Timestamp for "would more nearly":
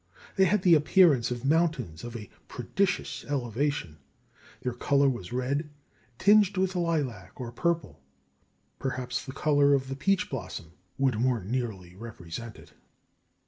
10.97-11.95